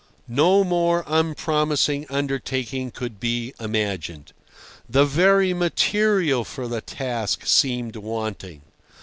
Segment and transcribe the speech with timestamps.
[0.27, 4.33] No more unpromising undertaking could be imagined.
[4.89, 8.63] The very material for the task seemed wanting.